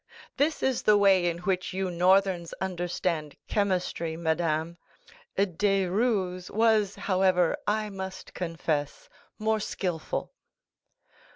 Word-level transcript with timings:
This 0.37 0.63
is 0.63 0.81
the 0.81 0.97
way 0.97 1.27
in 1.27 1.37
which 1.45 1.73
you 1.73 1.91
Northerns 1.91 2.55
understand 2.59 3.35
chemistry, 3.47 4.17
madame. 4.17 4.79
Desrues 5.37 6.49
was, 6.49 6.95
however, 6.95 7.55
I 7.67 7.91
must 7.91 8.33
confess, 8.33 9.09
more 9.37 9.59
skilful." 9.59 10.31